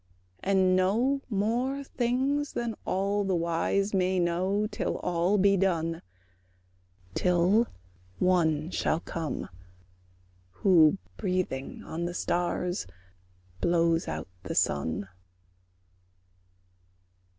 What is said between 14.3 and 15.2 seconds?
the sun.